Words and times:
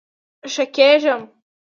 ښه 0.53 0.65
کیږم 0.75 1.21